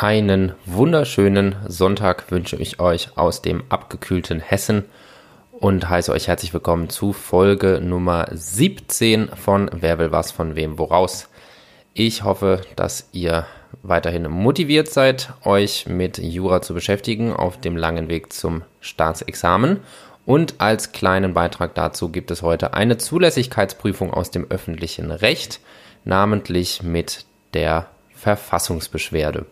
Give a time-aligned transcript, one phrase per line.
[0.00, 4.84] Einen wunderschönen Sonntag wünsche ich euch aus dem abgekühlten Hessen
[5.50, 10.78] und heiße euch herzlich willkommen zu Folge Nummer 17 von Wer will was von wem
[10.78, 11.28] woraus.
[11.94, 13.44] Ich hoffe, dass ihr
[13.82, 19.80] weiterhin motiviert seid, euch mit Jura zu beschäftigen auf dem langen Weg zum Staatsexamen.
[20.24, 25.58] Und als kleinen Beitrag dazu gibt es heute eine Zulässigkeitsprüfung aus dem öffentlichen Recht,
[26.04, 29.44] namentlich mit der Verfassungsbeschwerde.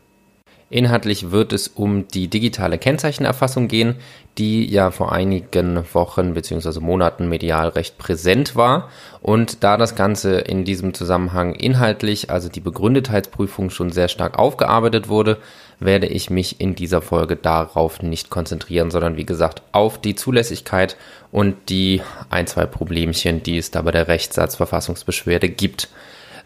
[0.68, 3.95] Inhaltlich wird es um die digitale Kennzeichenerfassung gehen,
[4.36, 6.80] die ja vor einigen Wochen bzw.
[6.80, 8.91] Monaten medial recht präsent war.
[9.22, 15.08] Und da das Ganze in diesem Zusammenhang inhaltlich, also die Begründetheitsprüfung schon sehr stark aufgearbeitet
[15.08, 15.38] wurde,
[15.78, 20.96] werde ich mich in dieser Folge darauf nicht konzentrieren, sondern wie gesagt auf die Zulässigkeit
[21.30, 25.88] und die ein, zwei Problemchen, die es da bei der Rechtssatzverfassungsbeschwerde gibt.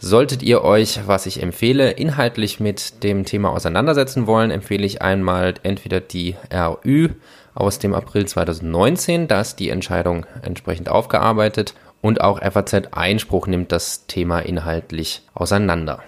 [0.03, 5.53] Solltet ihr euch, was ich empfehle, inhaltlich mit dem Thema auseinandersetzen wollen, empfehle ich einmal
[5.63, 7.11] entweder die RÜ
[7.55, 13.73] aus dem April 2019, da ist die Entscheidung entsprechend aufgearbeitet und auch FAZ Einspruch nimmt
[13.73, 16.03] das Thema inhaltlich auseinander.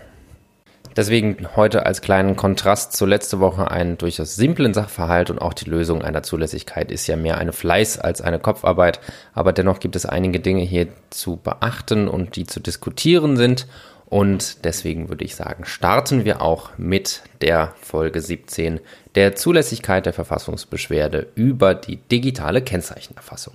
[0.97, 5.71] Deswegen heute als kleinen Kontrast zur letzte Woche einen durchaus simplen Sachverhalt und auch die
[5.71, 9.01] Lösung einer Zulässigkeit ist ja mehr eine Fleiß als eine Kopfarbeit,
[9.33, 13.67] aber dennoch gibt es einige Dinge hier zu beachten und die zu diskutieren sind
[14.13, 18.79] und deswegen würde ich sagen, starten wir auch mit der Folge 17
[19.15, 23.55] der Zulässigkeit der Verfassungsbeschwerde über die digitale Kennzeichenerfassung.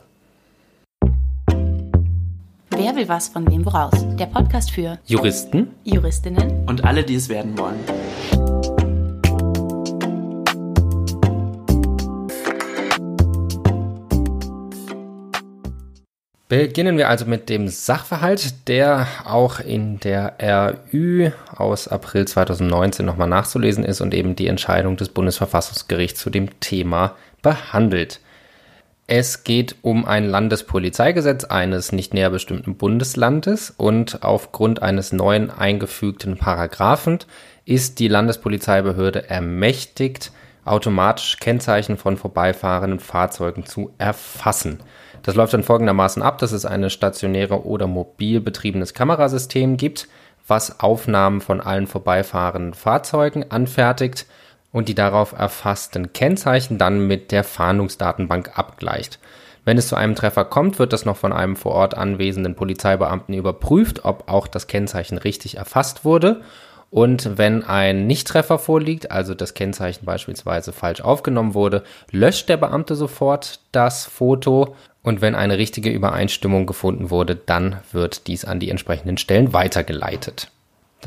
[2.79, 4.05] Wer will was von wem woraus?
[4.17, 7.79] Der Podcast für Juristen, Juristinnen und alle, die es werden wollen.
[16.47, 20.35] Beginnen wir also mit dem Sachverhalt, der auch in der
[20.93, 26.59] RÜ aus April 2019 nochmal nachzulesen ist und eben die Entscheidung des Bundesverfassungsgerichts zu dem
[26.59, 28.19] Thema behandelt.
[29.09, 36.35] Es geht um ein Landespolizeigesetz eines nicht näher bestimmten Bundeslandes und aufgrund eines neuen eingefügten
[36.35, 37.19] Paragraphen
[37.63, 40.33] ist die Landespolizeibehörde ermächtigt,
[40.65, 44.79] automatisch Kennzeichen von vorbeifahrenden Fahrzeugen zu erfassen.
[45.23, 50.09] Das läuft dann folgendermaßen ab, dass es eine stationäre oder mobil betriebenes Kamerasystem gibt,
[50.47, 54.25] was Aufnahmen von allen vorbeifahrenden Fahrzeugen anfertigt
[54.71, 59.19] und die darauf erfassten Kennzeichen dann mit der Fahndungsdatenbank abgleicht.
[59.65, 63.33] Wenn es zu einem Treffer kommt, wird das noch von einem vor Ort anwesenden Polizeibeamten
[63.35, 66.41] überprüft, ob auch das Kennzeichen richtig erfasst wurde.
[66.89, 72.95] Und wenn ein Nichttreffer vorliegt, also das Kennzeichen beispielsweise falsch aufgenommen wurde, löscht der Beamte
[72.95, 78.69] sofort das Foto und wenn eine richtige Übereinstimmung gefunden wurde, dann wird dies an die
[78.69, 80.49] entsprechenden Stellen weitergeleitet.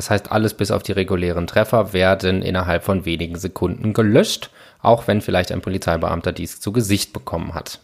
[0.00, 4.48] Das heißt, alles bis auf die regulären Treffer werden innerhalb von wenigen Sekunden gelöscht,
[4.80, 7.80] auch wenn vielleicht ein Polizeibeamter dies zu Gesicht bekommen hat.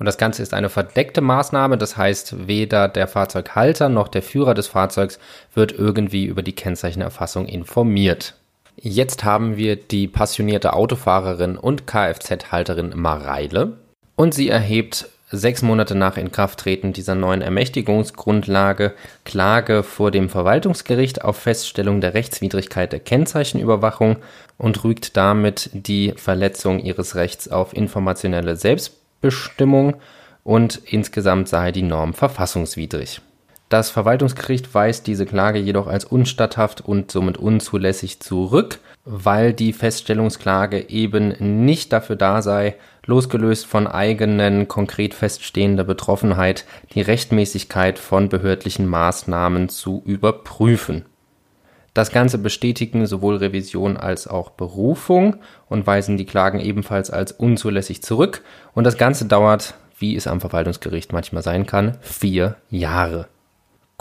[0.00, 4.54] Und das Ganze ist eine verdeckte Maßnahme, das heißt, weder der Fahrzeughalter noch der Führer
[4.54, 5.20] des Fahrzeugs
[5.54, 8.34] wird irgendwie über die Kennzeichenerfassung informiert.
[8.74, 13.74] Jetzt haben wir die passionierte Autofahrerin und Kfz-Halterin Mareile
[14.16, 18.92] und sie erhebt sechs Monate nach Inkrafttreten dieser neuen Ermächtigungsgrundlage
[19.24, 24.16] Klage vor dem Verwaltungsgericht auf Feststellung der Rechtswidrigkeit der Kennzeichenüberwachung
[24.58, 29.96] und rügt damit die Verletzung ihres Rechts auf informationelle Selbstbestimmung
[30.44, 33.20] und insgesamt sei die Norm verfassungswidrig.
[33.68, 40.88] Das Verwaltungsgericht weist diese Klage jedoch als unstatthaft und somit unzulässig zurück, weil die Feststellungsklage
[40.88, 46.64] eben nicht dafür da sei, losgelöst von eigenen konkret feststehender Betroffenheit
[46.94, 51.04] die Rechtmäßigkeit von behördlichen Maßnahmen zu überprüfen.
[51.94, 55.36] Das Ganze bestätigen sowohl Revision als auch Berufung
[55.68, 58.42] und weisen die Klagen ebenfalls als unzulässig zurück
[58.72, 63.28] und das Ganze dauert, wie es am Verwaltungsgericht manchmal sein kann, vier Jahre.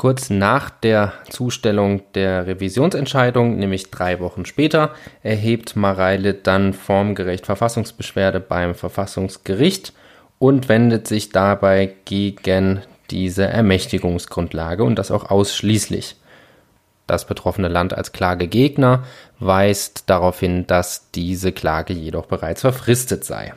[0.02, 8.40] Kurz nach der Zustellung der Revisionsentscheidung, nämlich drei Wochen später, erhebt Mareile dann formgerecht Verfassungsbeschwerde
[8.40, 9.94] beim Verfassungsgericht
[10.40, 12.82] und wendet sich dabei gegen
[13.12, 16.16] diese Ermächtigungsgrundlage und das auch ausschließlich.
[17.06, 19.04] Das betroffene Land als Klagegegner
[19.38, 23.54] weist darauf hin, dass diese Klage jedoch bereits verfristet sei.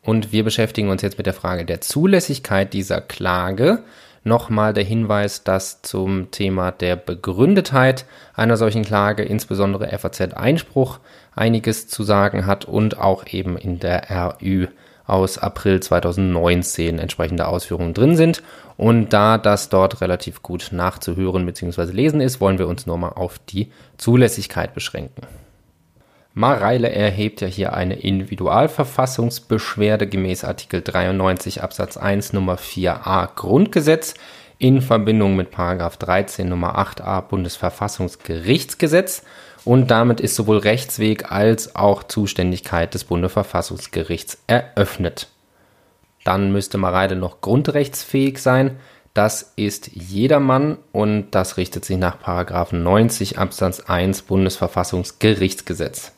[0.00, 3.82] Und wir beschäftigen uns jetzt mit der Frage der Zulässigkeit dieser Klage
[4.22, 10.98] Nochmal der Hinweis, dass zum Thema der Begründetheit einer solchen Klage insbesondere FAZ Einspruch
[11.34, 14.66] einiges zu sagen hat und auch eben in der RÜ
[15.06, 18.42] aus April 2019 entsprechende Ausführungen drin sind.
[18.76, 21.84] Und da das dort relativ gut nachzuhören bzw.
[21.84, 25.26] lesen ist, wollen wir uns nur mal auf die Zulässigkeit beschränken.
[26.32, 34.14] Mareile erhebt ja hier eine Individualverfassungsbeschwerde gemäß Artikel 93 Absatz 1 Nummer 4a Grundgesetz
[34.58, 39.24] in Verbindung mit Paragraph 13 Nummer 8a Bundesverfassungsgerichtsgesetz
[39.64, 45.26] und damit ist sowohl Rechtsweg als auch Zuständigkeit des Bundesverfassungsgerichts eröffnet.
[46.22, 48.76] Dann müsste Mareile noch grundrechtsfähig sein.
[49.14, 56.12] Das ist jedermann und das richtet sich nach Paragraph 90 Absatz 1 Bundesverfassungsgerichtsgesetz.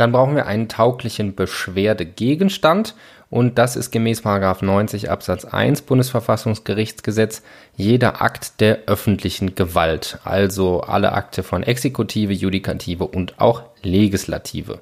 [0.00, 2.94] Dann brauchen wir einen tauglichen Beschwerdegegenstand
[3.28, 7.42] und das ist gemäß 90 Absatz 1 Bundesverfassungsgerichtsgesetz
[7.76, 14.80] jeder Akt der öffentlichen Gewalt, also alle Akte von Exekutive, Judikative und auch Legislative.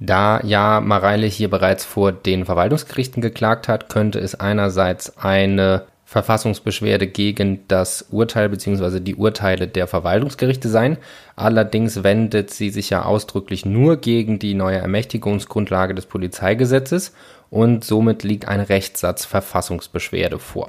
[0.00, 7.08] Da ja Mareile hier bereits vor den Verwaltungsgerichten geklagt hat, könnte es einerseits eine Verfassungsbeschwerde
[7.08, 9.00] gegen das Urteil bzw.
[9.00, 10.98] die Urteile der Verwaltungsgerichte sein.
[11.34, 17.12] Allerdings wendet sie sich ja ausdrücklich nur gegen die neue Ermächtigungsgrundlage des Polizeigesetzes
[17.50, 20.68] und somit liegt ein Rechtssatz Verfassungsbeschwerde vor.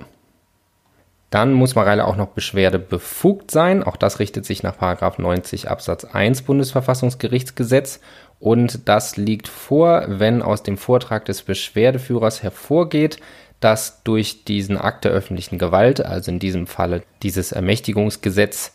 [1.29, 3.83] Dann muss Mareile auch noch Beschwerde befugt sein.
[3.83, 4.79] Auch das richtet sich nach
[5.19, 7.99] 90 Absatz 1 Bundesverfassungsgerichtsgesetz.
[8.39, 13.17] Und das liegt vor, wenn aus dem Vortrag des Beschwerdeführers hervorgeht,
[13.59, 18.73] dass durch diesen Akt der öffentlichen Gewalt, also in diesem Falle dieses Ermächtigungsgesetz,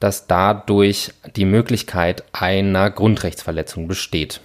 [0.00, 4.40] dass dadurch die Möglichkeit einer Grundrechtsverletzung besteht.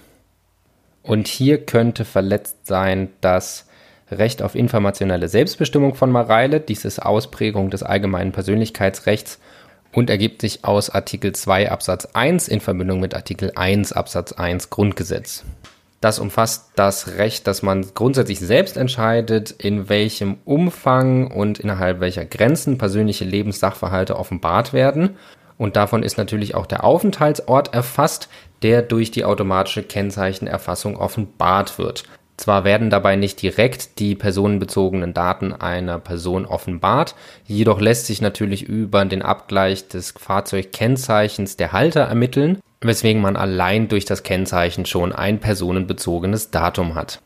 [1.02, 3.66] Und hier könnte verletzt sein das
[4.10, 9.38] Recht auf informationelle Selbstbestimmung von Mareile, dies ist Ausprägung des allgemeinen Persönlichkeitsrechts
[9.92, 14.70] und ergibt sich aus Artikel 2 Absatz 1 in Verbindung mit Artikel 1 Absatz 1
[14.70, 15.44] Grundgesetz.
[16.00, 22.24] Das umfasst das Recht, dass man grundsätzlich selbst entscheidet, in welchem Umfang und innerhalb welcher
[22.24, 25.16] Grenzen persönliche Lebenssachverhalte offenbart werden.
[25.56, 28.28] Und davon ist natürlich auch der Aufenthaltsort erfasst,
[28.62, 32.04] der durch die automatische Kennzeichenerfassung offenbart wird.
[32.36, 38.62] Zwar werden dabei nicht direkt die personenbezogenen Daten einer Person offenbart, jedoch lässt sich natürlich
[38.62, 45.12] über den Abgleich des Fahrzeugkennzeichens der Halter ermitteln, weswegen man allein durch das Kennzeichen schon
[45.12, 47.20] ein personenbezogenes Datum hat.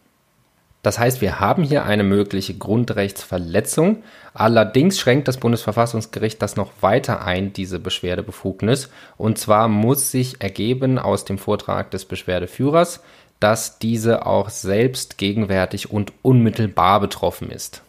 [0.82, 4.02] Das heißt, wir haben hier eine mögliche Grundrechtsverletzung.
[4.34, 8.90] Allerdings schränkt das Bundesverfassungsgericht das noch weiter ein, diese Beschwerdebefugnis.
[9.16, 13.00] Und zwar muss sich ergeben aus dem Vortrag des Beschwerdeführers,
[13.38, 17.82] dass diese auch selbst gegenwärtig und unmittelbar betroffen ist.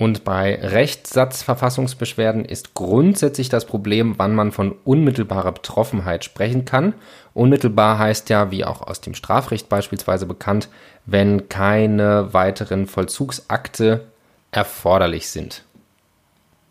[0.00, 6.94] Und bei Rechtssatzverfassungsbeschwerden ist grundsätzlich das Problem, wann man von unmittelbarer Betroffenheit sprechen kann.
[7.34, 10.70] Unmittelbar heißt ja, wie auch aus dem Strafrecht beispielsweise bekannt,
[11.04, 14.06] wenn keine weiteren Vollzugsakte
[14.52, 15.64] erforderlich sind.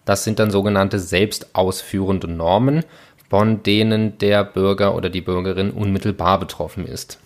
[0.06, 2.84] Das sind dann sogenannte selbstausführende Normen,
[3.30, 7.20] von denen der Bürger oder die Bürgerin unmittelbar betroffen ist.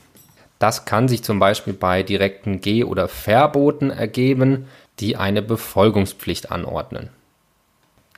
[0.59, 4.67] Das kann sich zum Beispiel bei direkten Geh- oder Verboten ergeben,
[4.99, 7.09] die eine Befolgungspflicht anordnen.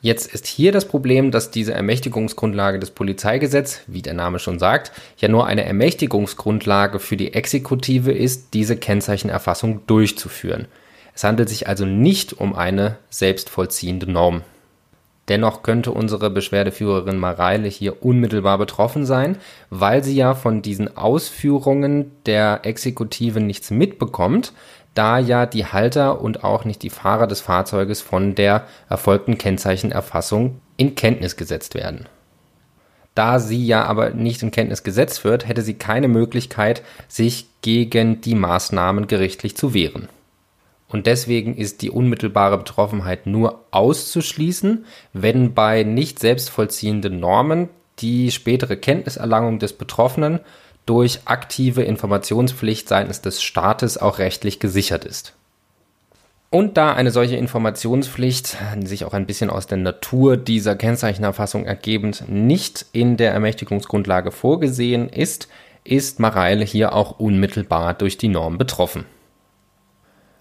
[0.02, 4.92] Jetzt ist hier das Problem, dass diese Ermächtigungsgrundlage des Polizeigesetzes, wie der Name schon sagt,
[5.18, 10.68] ja nur eine Ermächtigungsgrundlage für die Exekutive ist, diese Kennzeichenerfassung durchzuführen.
[11.16, 14.42] Es handelt sich also nicht um eine selbstvollziehende Norm.
[15.28, 19.38] Dennoch könnte unsere Beschwerdeführerin Mareile hier unmittelbar betroffen sein,
[19.72, 24.54] weil sie ja von diesen Ausführungen der Exekutive nichts mitbekommt,
[24.96, 30.60] da ja die Halter und auch nicht die Fahrer des Fahrzeuges von der erfolgten Kennzeichenerfassung
[30.78, 32.08] in Kenntnis gesetzt werden.
[33.14, 38.20] Da sie ja aber nicht in Kenntnis gesetzt wird, hätte sie keine Möglichkeit, sich gegen
[38.22, 40.10] die Maßnahmen gerichtlich zu wehren.
[40.88, 48.76] Und deswegen ist die unmittelbare Betroffenheit nur auszuschließen, wenn bei nicht selbstvollziehenden Normen die spätere
[48.76, 50.42] Kenntniserlangung des Betroffenen
[50.86, 55.34] durch aktive Informationspflicht seitens des Staates auch rechtlich gesichert ist.
[56.52, 62.30] Und da eine solche Informationspflicht, sich auch ein bisschen aus der Natur dieser Kennzeichenerfassung ergebend,
[62.30, 65.50] nicht in der Ermächtigungsgrundlage vorgesehen ist,
[65.84, 69.06] ist Mareile hier auch unmittelbar durch die Norm betroffen.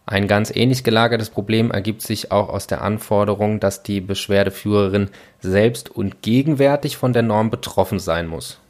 [0.06, 5.08] Ein ganz ähnlich gelagertes Problem ergibt sich auch aus der Anforderung, dass die Beschwerdeführerin
[5.40, 8.60] selbst und gegenwärtig von der Norm betroffen sein muss.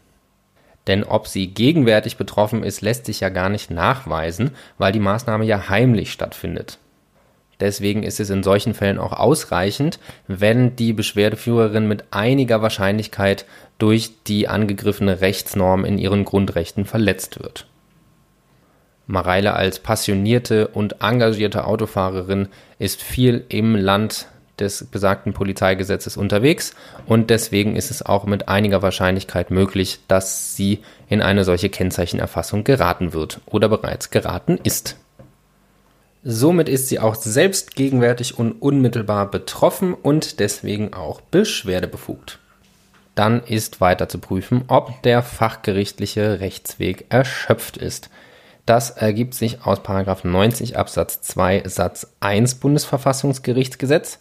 [0.86, 5.44] Denn ob sie gegenwärtig betroffen ist, lässt sich ja gar nicht nachweisen, weil die Maßnahme
[5.44, 6.78] ja heimlich stattfindet.
[7.60, 13.46] Deswegen ist es in solchen Fällen auch ausreichend, wenn die Beschwerdeführerin mit einiger Wahrscheinlichkeit
[13.78, 17.66] durch die angegriffene Rechtsnorm in ihren Grundrechten verletzt wird.
[19.06, 22.48] Mareile als passionierte und engagierte Autofahrerin
[22.78, 24.26] ist viel im Land
[24.58, 26.74] des besagten Polizeigesetzes unterwegs
[27.06, 32.64] und deswegen ist es auch mit einiger Wahrscheinlichkeit möglich, dass sie in eine solche Kennzeichenerfassung
[32.64, 34.96] geraten wird oder bereits geraten ist.
[36.22, 42.38] Somit ist sie auch selbst gegenwärtig und unmittelbar betroffen und deswegen auch beschwerdebefugt.
[43.14, 48.08] Dann ist weiter zu prüfen, ob der fachgerichtliche Rechtsweg erschöpft ist.
[48.66, 49.80] Das ergibt sich aus
[50.24, 54.18] 90 Absatz 2 Satz 1 Bundesverfassungsgerichtsgesetz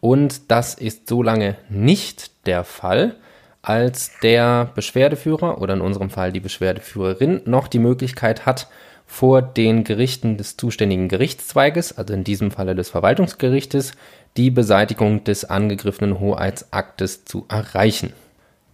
[0.00, 3.16] und das ist so lange nicht der Fall,
[3.62, 8.68] als der Beschwerdeführer oder in unserem Fall die Beschwerdeführerin noch die Möglichkeit hat,
[9.06, 13.92] vor den Gerichten des zuständigen Gerichtszweiges, also in diesem Falle des Verwaltungsgerichtes,
[14.36, 18.12] die Beseitigung des angegriffenen Hoheitsaktes zu erreichen.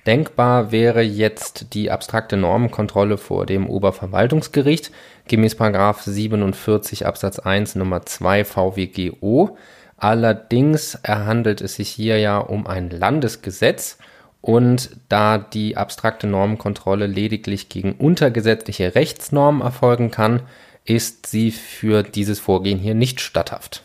[0.06, 4.90] Denkbar wäre jetzt die abstrakte Normenkontrolle vor dem Oberverwaltungsgericht
[5.28, 9.56] gemäß 47 Absatz 1 Nummer 2 VWGO.
[10.02, 13.98] Allerdings handelt es sich hier ja um ein Landesgesetz
[14.40, 20.42] und da die abstrakte Normenkontrolle lediglich gegen untergesetzliche Rechtsnormen erfolgen kann,
[20.84, 23.84] ist sie für dieses Vorgehen hier nicht statthaft.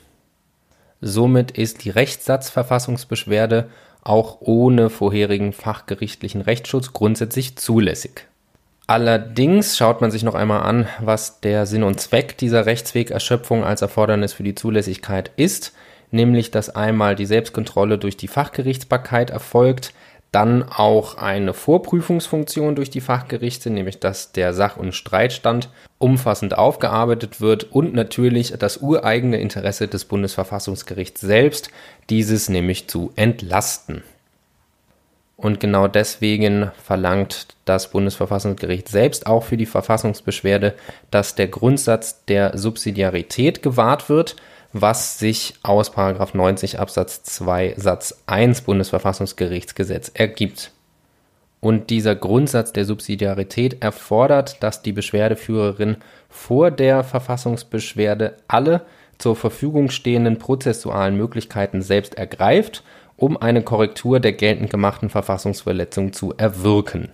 [1.01, 3.69] Somit ist die Rechtssatzverfassungsbeschwerde
[4.01, 8.25] auch ohne vorherigen fachgerichtlichen Rechtsschutz grundsätzlich zulässig.
[8.87, 13.83] Allerdings schaut man sich noch einmal an, was der Sinn und Zweck dieser Rechtswegerschöpfung als
[13.83, 15.73] Erfordernis für die Zulässigkeit ist,
[16.11, 19.93] nämlich dass einmal die Selbstkontrolle durch die Fachgerichtsbarkeit erfolgt,
[20.31, 27.39] dann auch eine Vorprüfungsfunktion durch die Fachgerichte, nämlich dass der Sach- und Streitstand umfassend aufgearbeitet
[27.39, 31.71] wird und natürlich das ureigene Interesse des Bundesverfassungsgerichts selbst,
[32.09, 34.03] dieses nämlich zu entlasten.
[35.37, 40.73] Und genau deswegen verlangt das Bundesverfassungsgericht selbst auch für die Verfassungsbeschwerde,
[41.11, 44.35] dass der Grundsatz der Subsidiarität gewahrt wird,
[44.73, 50.71] was sich aus 90 Absatz 2 Satz 1 Bundesverfassungsgerichtsgesetz ergibt.
[51.59, 55.97] Und dieser Grundsatz der Subsidiarität erfordert, dass die Beschwerdeführerin
[56.29, 58.81] vor der Verfassungsbeschwerde alle
[59.17, 62.83] zur Verfügung stehenden prozessualen Möglichkeiten selbst ergreift,
[63.15, 67.09] um eine Korrektur der geltend gemachten Verfassungsverletzung zu erwirken.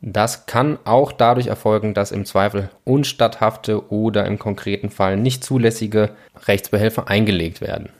[0.00, 6.10] Das kann auch dadurch erfolgen, dass im Zweifel unstatthafte oder im konkreten Fall nicht zulässige
[6.46, 7.90] Rechtsbehelfe eingelegt werden.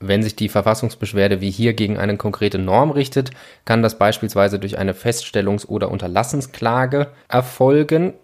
[0.00, 3.30] Wenn sich die Verfassungsbeschwerde wie hier gegen eine konkrete Norm richtet,
[3.64, 8.14] kann das beispielsweise durch eine Feststellungs- oder Unterlassensklage erfolgen,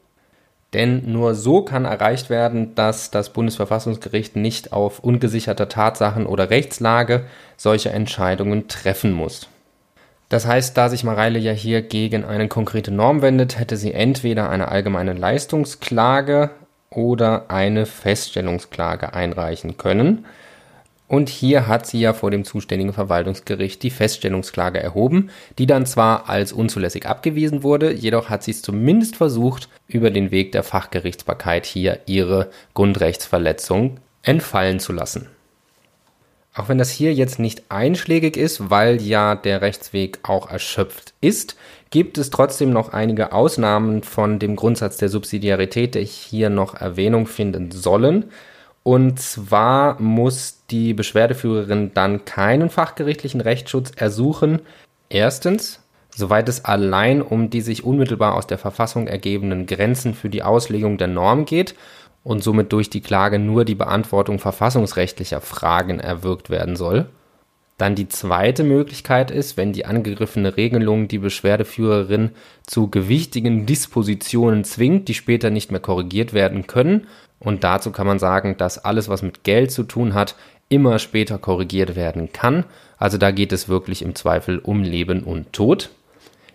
[0.73, 7.27] denn nur so kann erreicht werden, dass das Bundesverfassungsgericht nicht auf ungesicherter Tatsachen oder Rechtslage
[7.57, 9.49] solche Entscheidungen treffen muss.
[10.29, 14.51] Das heißt, da sich Mareile ja hier gegen eine konkrete Norm wendet, hätte sie entweder
[14.51, 16.51] eine allgemeine Leistungsklage
[16.91, 20.27] oder eine Feststellungsklage einreichen können.
[21.09, 26.29] Und hier hat sie ja vor dem zuständigen Verwaltungsgericht die Feststellungsklage erhoben, die dann zwar
[26.29, 31.65] als unzulässig abgewiesen wurde, jedoch hat sie es zumindest versucht, über den Weg der Fachgerichtsbarkeit
[31.65, 35.29] hier ihre Grundrechtsverletzung entfallen zu lassen.
[36.57, 41.55] Auch wenn das hier jetzt nicht einschlägig ist, weil ja der Rechtsweg auch erschöpft ist,
[41.91, 47.27] gibt es trotzdem noch einige Ausnahmen von dem Grundsatz der Subsidiarität, die hier noch Erwähnung
[47.27, 48.31] finden sollen.
[48.83, 54.63] Und zwar muss die Beschwerdeführerin dann keinen fachgerichtlichen Rechtsschutz ersuchen.
[55.11, 55.81] Erstens,
[56.15, 60.97] soweit es allein um die sich unmittelbar aus der Verfassung ergebenden Grenzen für die Auslegung
[60.97, 61.75] der Norm geht
[62.27, 67.07] und somit durch die Klage nur die Beantwortung verfassungsrechtlicher Fragen erwirkt werden soll.
[67.79, 72.31] Dann die zweite Möglichkeit ist, wenn die angegriffene Regelung die Beschwerdeführerin
[72.67, 77.07] zu gewichtigen Dispositionen zwingt, die später nicht mehr korrigiert werden können.
[77.39, 80.35] Und dazu kann man sagen, dass alles, was mit Geld zu tun hat,
[80.69, 82.65] immer später korrigiert werden kann.
[82.99, 85.91] Also da geht es wirklich im Zweifel um Leben und Tod.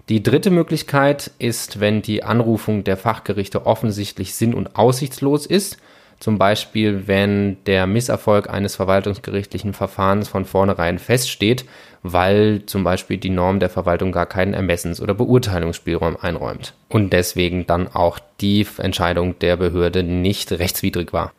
[0.09, 5.77] Die dritte Möglichkeit ist, wenn die Anrufung der Fachgerichte offensichtlich sinn- und aussichtslos ist,
[6.19, 11.65] zum Beispiel wenn der Misserfolg eines verwaltungsgerichtlichen Verfahrens von vornherein feststeht,
[12.03, 17.65] weil zum Beispiel die Norm der Verwaltung gar keinen Ermessens- oder Beurteilungsspielraum einräumt und deswegen
[17.65, 21.31] dann auch die Entscheidung der Behörde nicht rechtswidrig war.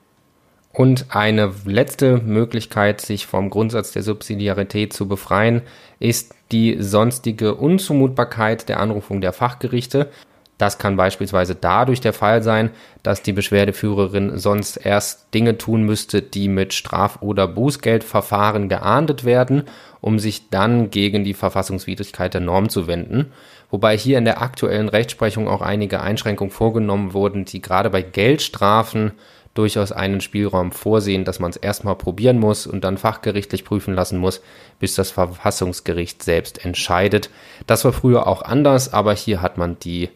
[0.73, 5.63] Und eine letzte Möglichkeit, sich vom Grundsatz der Subsidiarität zu befreien,
[5.99, 10.11] ist die sonstige Unzumutbarkeit der Anrufung der Fachgerichte.
[10.57, 12.71] Das kann beispielsweise dadurch der Fall sein,
[13.03, 19.65] dass die Beschwerdeführerin sonst erst Dinge tun müsste, die mit Straf- oder Bußgeldverfahren geahndet werden,
[20.01, 23.33] um sich dann gegen die Verfassungswidrigkeit der Norm zu wenden,
[23.71, 29.13] wobei hier in der aktuellen Rechtsprechung auch einige Einschränkungen vorgenommen wurden, die gerade bei Geldstrafen
[29.55, 34.19] durchaus einen Spielraum vorsehen, dass man es erstmal probieren muss und dann fachgerichtlich prüfen lassen
[34.19, 34.41] muss,
[34.79, 37.31] bis das Verfassungsgericht selbst entscheidet.
[37.67, 40.09] Das war früher auch anders, aber hier hat man die,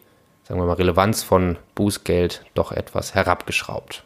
[0.43, 4.03] sagen wir mal, Relevanz von Bußgeld doch etwas herabgeschraubt.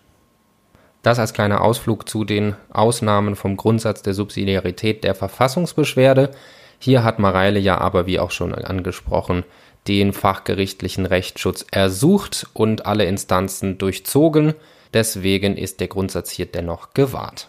[1.02, 6.32] Das als kleiner Ausflug zu den Ausnahmen vom Grundsatz der Subsidiarität der Verfassungsbeschwerde.
[6.78, 9.44] Hier hat Mareile ja aber, wie auch schon angesprochen,
[9.88, 14.54] den fachgerichtlichen Rechtsschutz ersucht und alle Instanzen durchzogen.
[14.94, 17.48] Deswegen ist der Grundsatz hier dennoch gewahrt.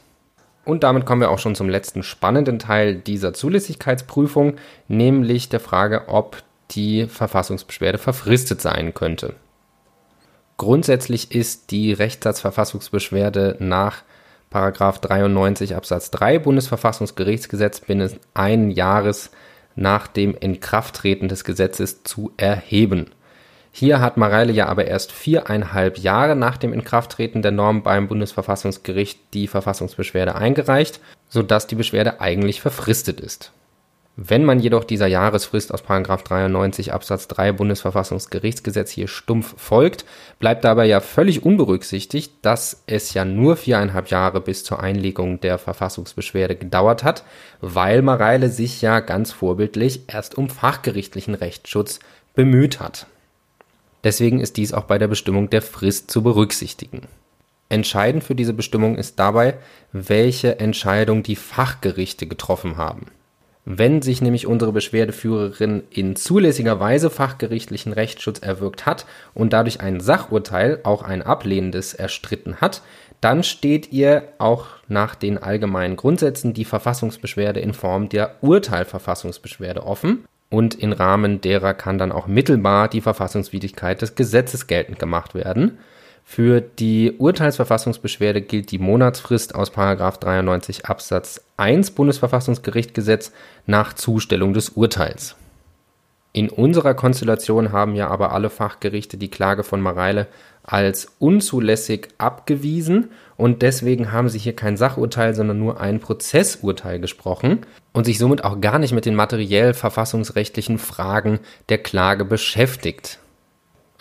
[0.65, 4.57] Und damit kommen wir auch schon zum letzten spannenden Teil dieser Zulässigkeitsprüfung,
[4.87, 9.35] nämlich der Frage, ob die Verfassungsbeschwerde verfristet sein könnte.
[10.57, 14.03] Grundsätzlich ist die Rechtssatzverfassungsbeschwerde nach
[14.51, 19.31] 93 Absatz 3 Bundesverfassungsgerichtsgesetz binnen ein Jahres
[19.75, 23.07] nach dem Inkrafttreten des Gesetzes zu erheben.
[23.75, 29.19] Hier hat Mareile ja aber erst viereinhalb Jahre nach dem Inkrafttreten der Norm beim Bundesverfassungsgericht
[29.33, 33.53] die Verfassungsbeschwerde eingereicht, sodass die Beschwerde eigentlich verfristet ist.
[34.15, 40.05] Wenn man jedoch dieser Jahresfrist aus 93 Absatz 3 Bundesverfassungsgerichtsgesetz hier stumpf folgt,
[40.39, 45.57] bleibt dabei ja völlig unberücksichtigt, dass es ja nur viereinhalb Jahre bis zur Einlegung der
[45.57, 47.25] Verfassungsbeschwerde gedauert hat,
[47.63, 51.99] weil Mareile sich ja ganz vorbildlich erst um fachgerichtlichen Rechtsschutz
[52.35, 53.07] bemüht hat.
[54.05, 57.03] Deswegen ist dies auch bei der Bestimmung der Frist zu berücksichtigen.
[57.69, 59.55] Entscheidend für diese Bestimmung ist dabei,
[59.93, 63.07] welche Entscheidung die Fachgerichte getroffen haben.
[63.65, 70.01] Wenn sich nämlich unsere Beschwerdeführerin in zulässiger Weise fachgerichtlichen Rechtsschutz erwirkt hat und dadurch ein
[70.01, 72.83] Sachurteil, auch ein ablehnendes, erstritten hat,
[73.21, 80.25] dann steht ihr auch nach den allgemeinen Grundsätzen die Verfassungsbeschwerde in Form der Urteilverfassungsbeschwerde offen
[80.53, 85.79] und im Rahmen derer kann dann auch mittelbar die Verfassungswidrigkeit des Gesetzes geltend gemacht werden.
[86.25, 93.33] Für die Urteilsverfassungsbeschwerde gilt die Monatsfrist aus 93 Absatz 1 Bundesverfassungsgerichtgesetz
[93.67, 95.37] nach Zustellung des Urteils.
[96.35, 100.29] In unserer Konstellation haben ja aber alle Fachgerichte die Klage von Mareile
[100.63, 107.67] als unzulässig abgewiesen und deswegen haben sie hier kein Sachurteil, sondern nur ein Prozessurteil gesprochen
[107.93, 113.19] und sich somit auch gar nicht mit den materiell verfassungsrechtlichen Fragen der Klage beschäftigt.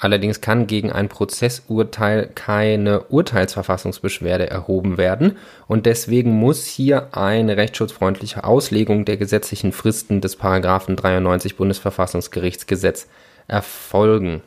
[0.02, 5.38] Allerdings kann gegen ein Prozessurteil keine Urteilsverfassungsbeschwerde erhoben werden
[5.68, 13.10] und deswegen muss hier eine rechtsschutzfreundliche Auslegung der gesetzlichen Fristen des Paragraphen 93 Bundesverfassungsgerichtsgesetz
[13.48, 14.42] erfolgen.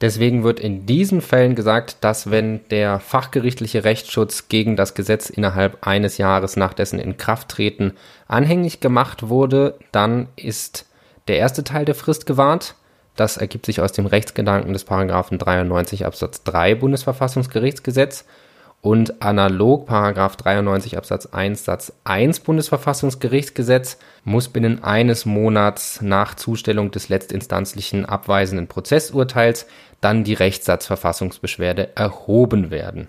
[0.00, 5.84] Deswegen wird in diesen Fällen gesagt, dass wenn der fachgerichtliche Rechtsschutz gegen das Gesetz innerhalb
[5.84, 7.94] eines Jahres nach dessen Inkrafttreten
[8.28, 10.86] anhängig gemacht wurde, dann ist
[11.26, 12.76] der erste Teil der Frist gewahrt
[13.16, 18.24] das ergibt sich aus dem Rechtsgedanken des Paragraphen 93 Absatz 3 Bundesverfassungsgerichtsgesetz
[18.82, 26.90] und analog Paragraph 93 Absatz 1 Satz 1 Bundesverfassungsgerichtsgesetz muss binnen eines Monats nach Zustellung
[26.90, 29.66] des letztinstanzlichen abweisenden Prozessurteils
[30.00, 33.08] dann die Rechtssatzverfassungsbeschwerde erhoben werden.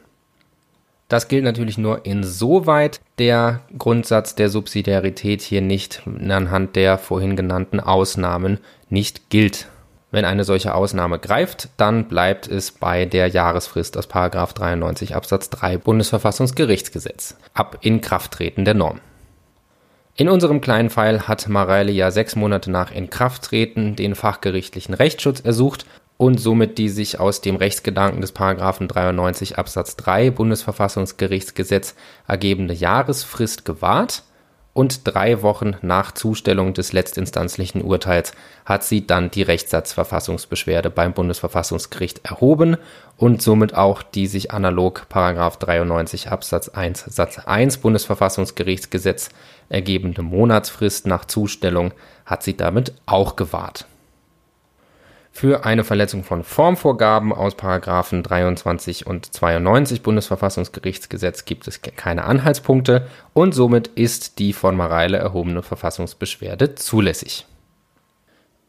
[1.09, 7.79] Das gilt natürlich nur insoweit der Grundsatz der Subsidiarität hier nicht anhand der vorhin genannten
[7.79, 9.67] Ausnahmen nicht gilt.
[10.09, 15.77] Wenn eine solche Ausnahme greift, dann bleibt es bei der Jahresfrist aus 93 Absatz 3
[15.77, 19.01] Bundesverfassungsgerichtsgesetz ab Inkrafttreten der Norm.
[20.15, 25.85] In unserem kleinen Fall hat Mareile ja sechs Monate nach Inkrafttreten den fachgerichtlichen Rechtsschutz ersucht
[26.15, 31.95] und somit die sich aus dem Rechtsgedanken des Paragraphen 93 Absatz 3 Bundesverfassungsgerichtsgesetz
[32.27, 34.23] ergebende Jahresfrist gewahrt
[34.77, 42.23] und drei Wochen nach Zustellung des letztinstanzlichen Urteils hat sie dann die Rechtssatzverfassungsbeschwerde beim Bundesverfassungsgericht
[42.23, 42.77] erhoben
[43.17, 49.29] und somit auch die sich analog Paragraph 93 Absatz 1 Satz 1 Bundesverfassungsgerichtsgesetz
[49.67, 51.91] ergebende Monatsfrist nach Zustellung
[52.27, 53.87] hat sie damit auch gewahrt.
[55.37, 63.05] Für eine Verletzung von Formvorgaben aus Paragraphen 23 und 92 Bundesverfassungsgerichtsgesetz gibt es keine Anhaltspunkte
[63.35, 67.45] und somit ist die von Mareile erhobene Verfassungsbeschwerde zulässig.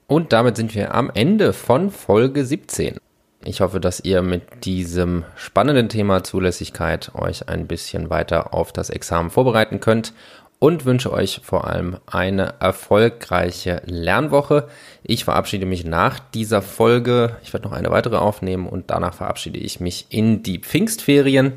[0.09, 2.99] Und damit sind wir am Ende von Folge 17.
[3.45, 8.91] Ich hoffe, dass ihr mit diesem spannenden Thema Zulässigkeit euch ein bisschen weiter auf das
[8.91, 10.13] Examen vorbereiten könnt
[10.59, 14.69] und wünsche euch vor allem eine erfolgreiche Lernwoche.
[15.03, 17.37] Ich verabschiede mich nach dieser Folge.
[17.43, 21.53] Ich werde noch eine weitere aufnehmen und danach verabschiede ich mich in die Pfingstferien.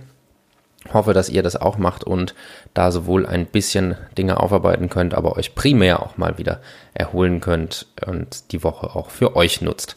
[0.94, 2.34] Hoffe, dass ihr das auch macht und
[2.74, 6.60] da sowohl ein bisschen Dinge aufarbeiten könnt, aber euch primär auch mal wieder
[6.94, 9.96] erholen könnt und die Woche auch für euch nutzt.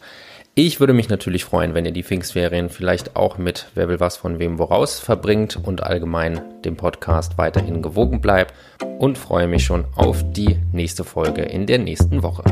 [0.57, 4.17] Ich würde mich natürlich freuen, wenn ihr die Pfingstferien vielleicht auch mit Wer will was
[4.17, 8.55] von wem woraus verbringt und allgemein dem Podcast weiterhin gewogen bleibt
[9.01, 12.45] und freue mich schon auf die nächste Folge in der nächsten Woche.